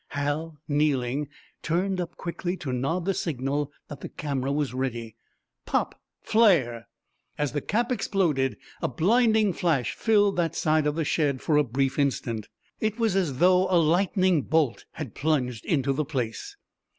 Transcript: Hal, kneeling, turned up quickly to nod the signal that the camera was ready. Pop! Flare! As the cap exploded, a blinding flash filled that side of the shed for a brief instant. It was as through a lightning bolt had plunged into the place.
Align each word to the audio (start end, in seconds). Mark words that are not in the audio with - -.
Hal, 0.17 0.57
kneeling, 0.67 1.29
turned 1.61 2.01
up 2.01 2.15
quickly 2.17 2.57
to 2.57 2.73
nod 2.73 3.05
the 3.05 3.13
signal 3.13 3.71
that 3.87 4.01
the 4.01 4.09
camera 4.09 4.51
was 4.51 4.73
ready. 4.73 5.15
Pop! 5.67 6.01
Flare! 6.23 6.87
As 7.37 7.51
the 7.51 7.61
cap 7.61 7.91
exploded, 7.91 8.57
a 8.81 8.87
blinding 8.87 9.53
flash 9.53 9.93
filled 9.93 10.37
that 10.37 10.55
side 10.55 10.87
of 10.87 10.95
the 10.95 11.05
shed 11.05 11.39
for 11.39 11.55
a 11.55 11.63
brief 11.63 11.99
instant. 11.99 12.47
It 12.79 12.97
was 12.97 13.15
as 13.15 13.29
through 13.29 13.67
a 13.69 13.77
lightning 13.77 14.41
bolt 14.41 14.85
had 14.93 15.13
plunged 15.13 15.65
into 15.67 15.93
the 15.93 16.03
place. 16.05 16.57